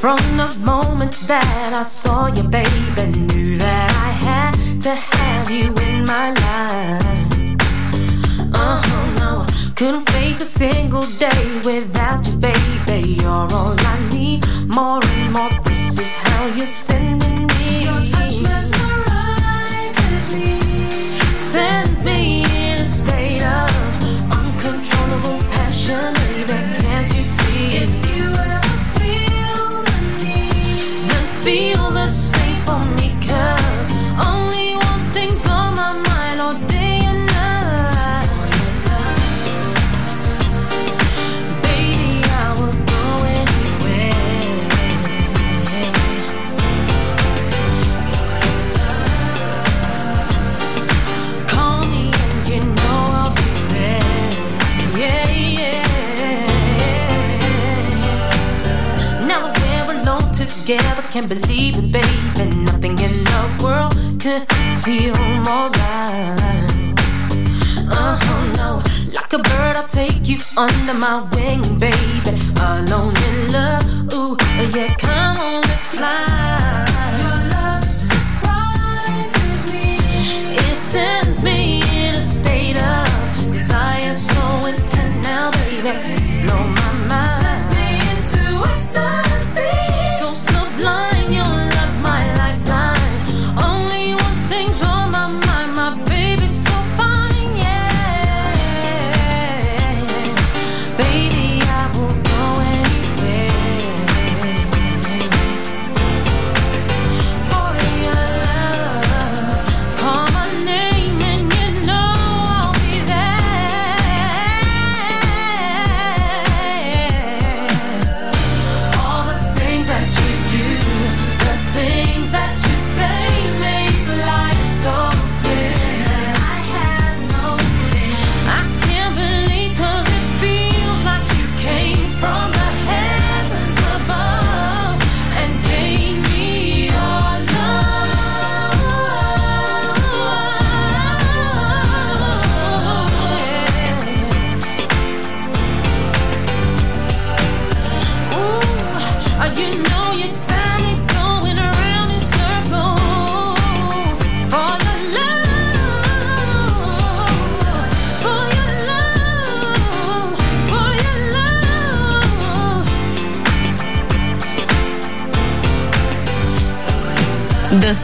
Me 0.00 0.36
the 0.36 0.62
moment 0.64 1.12
that 1.26 1.72
I 1.74 1.82
saw 1.82 2.28
passion, 2.28 2.50
baby. 2.50 3.58
Can't 3.58 4.56
you 4.84 4.96
see? 4.96 5.27
feel 64.88 65.12
more 65.44 65.68
right. 65.68 66.94
Oh 67.92 68.16
uh-huh, 68.16 68.56
no. 68.56 68.70
Like 69.12 69.32
a 69.34 69.38
bird, 69.48 69.76
I'll 69.76 69.86
take 69.86 70.26
you 70.26 70.38
under 70.56 70.94
my 70.94 71.28
wing, 71.34 71.60
baby. 71.78 72.32
Alone 72.56 73.17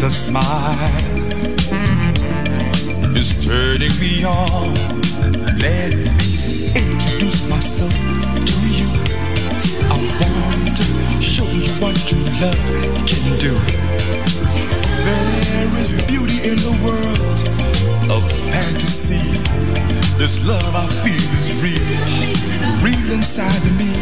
the 0.00 0.08
smile 0.08 0.40
is 3.14 3.36
turning 3.44 3.92
me 4.00 4.24
on. 4.24 4.72
Let 5.60 5.92
me 5.92 6.72
introduce 6.72 7.44
myself 7.50 7.92
to 7.92 8.56
you. 8.72 8.88
I 9.92 10.00
want 10.24 10.72
to 10.72 10.88
show 11.20 11.44
you 11.52 11.68
what 11.84 11.92
true 12.08 12.24
love 12.40 12.64
can 13.04 13.28
do. 13.36 13.52
There 15.04 15.68
is 15.76 15.92
beauty 16.08 16.48
in 16.48 16.56
the 16.56 16.72
world 16.80 17.40
of 18.10 18.24
fantasy. 18.24 19.20
This 20.16 20.40
love 20.48 20.74
I 20.74 20.86
feel 21.04 21.28
is 21.36 21.52
real, 21.60 21.84
real 22.80 23.12
inside 23.12 23.52
of 23.68 23.76
me. 23.76 23.92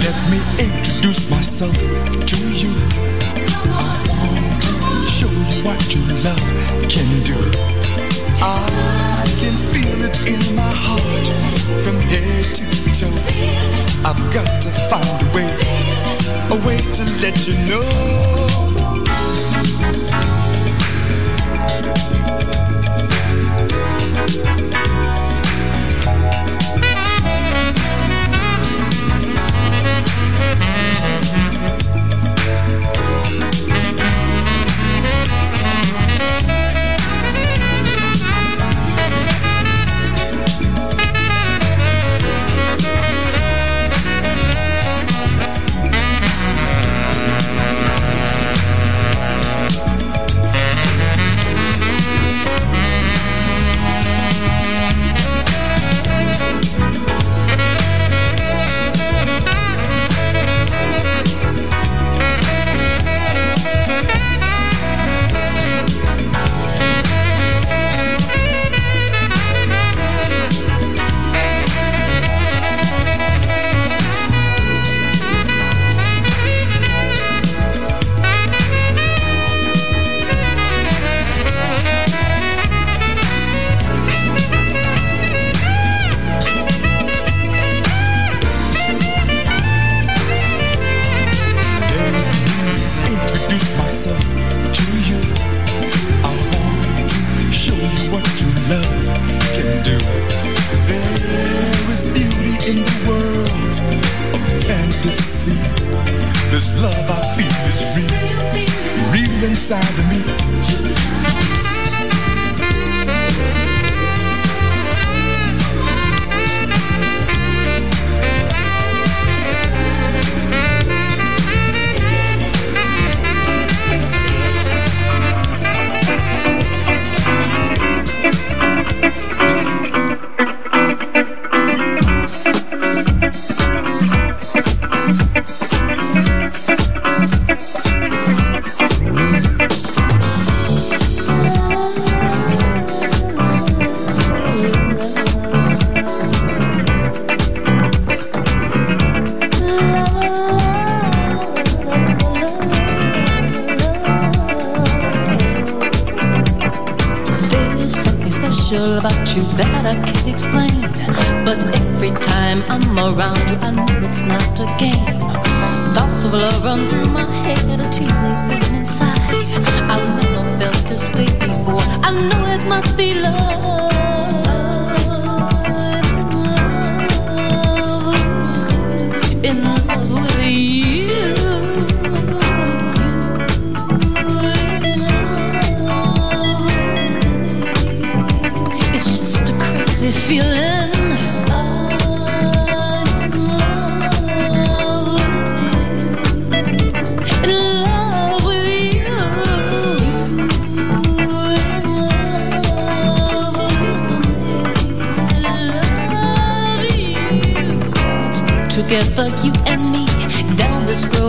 Let 0.00 0.16
me 0.32 0.40
introduce 0.64 1.28
myself 1.28 1.76
to 2.24 2.36
you 2.56 3.25
what 5.66 5.82
your 5.92 6.06
love 6.22 6.52
can 6.88 7.10
do. 7.24 7.34
I 8.40 9.26
can 9.40 9.56
feel 9.74 9.98
it 10.06 10.18
in 10.30 10.54
my 10.54 10.72
heart 10.86 11.26
from 11.82 11.98
head 12.06 12.44
to 12.54 12.64
toe. 12.94 13.18
I've 14.06 14.22
got 14.32 14.62
to 14.62 14.70
find 14.86 15.18
a 15.22 15.28
way, 15.34 15.50
a 16.54 16.58
way 16.66 16.78
to 16.78 17.04
let 17.20 17.48
you 17.48 17.54
know. 17.66 18.46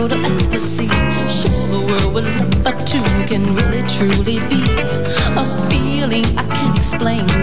world 0.08 0.24
of 0.24 0.32
ecstasy. 0.32 0.86
Sure, 0.86 1.66
the 1.68 1.86
world 1.86 2.14
what 2.14 2.24
love, 2.24 2.64
but 2.64 2.78
two 2.86 3.02
can 3.26 3.54
really 3.56 3.82
truly 3.84 4.38
be 4.48 4.62
a 5.36 5.44
feeling 5.68 6.24
I 6.36 6.44
can't 6.44 6.76
explain. 6.76 7.37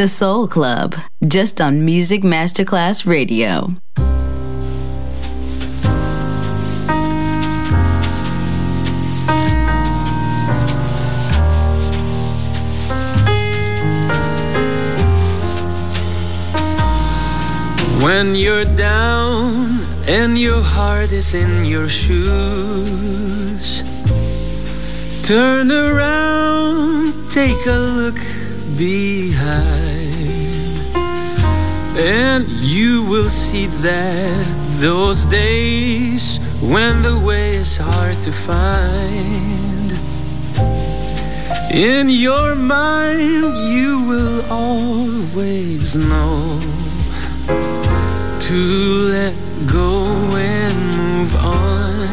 The 0.00 0.08
Soul 0.08 0.48
Club, 0.48 0.96
just 1.28 1.60
on 1.60 1.84
Music 1.84 2.22
Masterclass 2.22 3.04
Radio. 3.04 3.76
When 18.02 18.34
you're 18.34 18.64
down 18.64 19.82
and 20.08 20.38
your 20.38 20.62
heart 20.62 21.12
is 21.12 21.34
in 21.34 21.66
your 21.66 21.90
shoes, 21.90 23.82
turn 25.24 25.70
around, 25.70 27.30
take 27.30 27.66
a 27.66 27.78
look 27.78 28.16
behind 28.78 29.89
and 32.00 32.48
you 32.48 33.04
will 33.04 33.28
see 33.28 33.66
that 33.66 34.46
those 34.80 35.26
days 35.26 36.38
when 36.62 37.02
the 37.02 37.22
way 37.26 37.56
is 37.56 37.76
hard 37.76 38.14
to 38.20 38.32
find. 38.32 39.92
In 41.72 42.08
your 42.08 42.54
mind, 42.54 43.44
you 43.68 44.04
will 44.08 44.44
always 44.50 45.94
know 45.94 46.58
to 48.40 48.54
let 49.12 49.34
go 49.66 50.06
and 50.36 50.76
move 50.96 51.34
on. 51.36 52.08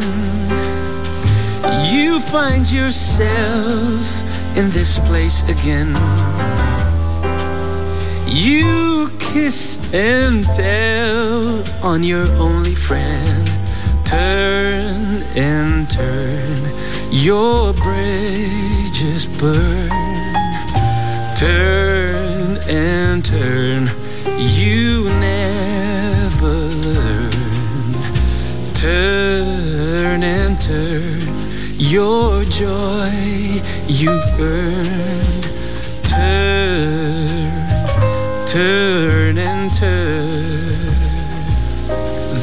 You 1.91 2.19
find 2.19 2.69
yourself 2.69 4.05
in 4.57 4.69
this 4.71 4.99
place 4.99 5.43
again. 5.43 5.95
You 8.27 9.09
kiss 9.33 9.77
and 9.93 10.43
tell 10.45 11.63
on 11.83 12.03
your 12.03 12.27
only 12.39 12.73
friend. 12.73 13.47
Turn 14.05 15.23
and 15.35 15.89
turn, 15.89 16.71
your 17.11 17.73
bridges 17.73 19.25
burn. 19.39 19.89
Turn 21.37 22.57
and 22.69 23.23
turn, 23.23 23.89
you 24.37 25.09
never 25.19 26.55
learn. 26.87 27.31
Turn 28.73 30.23
and 30.23 30.59
turn, 30.61 31.21
your 31.77 32.43
joy 32.45 33.61
you've 33.87 34.39
earned. 34.39 35.26
Turn 38.57 39.37
and 39.37 39.71
turn. 39.71 40.65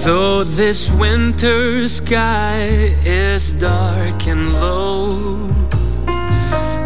Though 0.04 0.44
this 0.44 0.92
winter 0.92 1.88
sky 1.88 2.68
is 3.04 3.52
dark 3.54 4.28
and 4.28 4.52
low, 4.52 5.50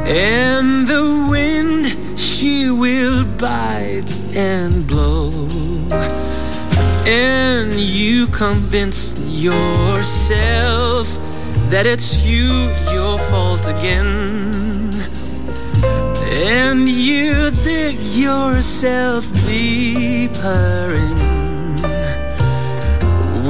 and 0.07 0.87
the 0.87 1.27
wind 1.31 1.85
she 2.19 2.71
will 2.71 3.27
bite 3.37 4.11
and 4.35 4.87
blow, 4.87 5.31
and 7.07 7.75
you 7.75 8.29
convince 8.29 9.01
yourself 9.29 11.07
that 11.69 11.85
it's 11.85 12.25
you 12.25 12.49
your 12.95 13.19
fault 13.29 13.67
again, 13.67 14.95
and 16.55 16.89
you 16.89 17.48
dig 17.79 18.01
yourself 18.03 19.25
deeper 19.47 20.85
in 21.07 21.19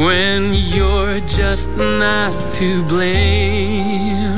when 0.05 0.43
you're 0.53 1.19
just 1.21 1.69
not 1.77 2.33
to 2.53 2.83
blame. 2.85 4.37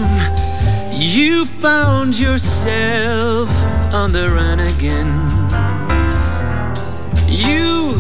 You 0.93 1.45
found 1.45 2.19
yourself 2.19 3.49
on 3.93 4.13
the 4.13 4.27
run 4.39 4.61
again. 4.73 5.13
You 7.47 7.97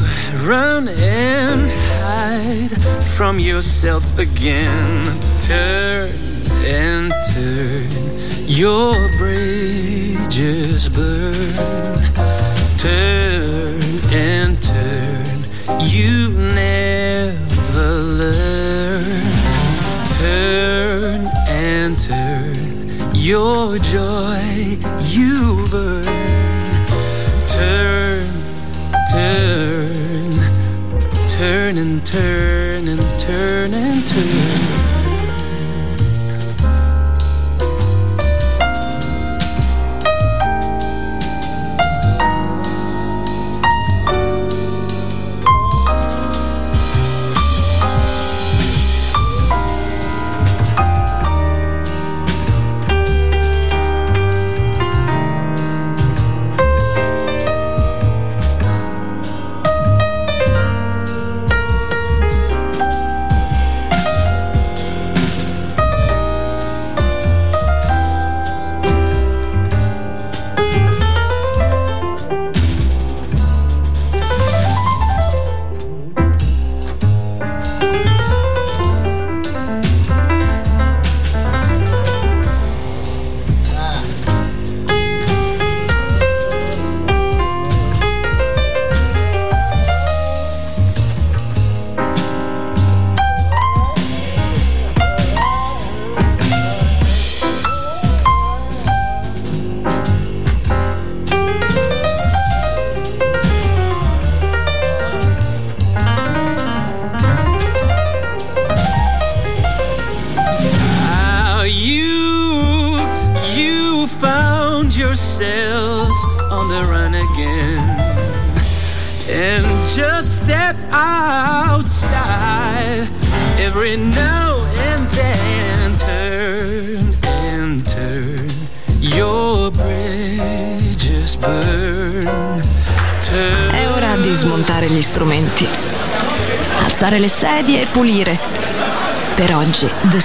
run 0.48 0.88
and 0.88 1.60
hide 2.04 2.74
from 3.16 3.38
yourself 3.38 4.04
again. 4.18 5.18
Turn 5.40 6.10
and 6.64 7.12
turn, 7.32 7.90
your 8.50 9.08
bridges 9.16 10.88
burn. 10.88 11.34
Turn 12.76 13.80
and 14.10 14.60
turn, 14.60 15.24
you 15.78 16.30
never 16.32 17.92
learn. 18.20 19.04
Turn 20.14 21.30
and 21.48 21.96
turn, 21.96 23.14
your 23.14 23.78
joy 23.78 24.78
you've 25.04 25.72
earned. 25.72 26.04
Turn, 27.48 28.26
turn, 29.12 30.32
turn 31.28 31.78
and 31.78 32.04
turn 32.04 32.88
and 32.88 33.20
turn 33.20 33.74
and 33.74 34.06
turn. 34.08 34.49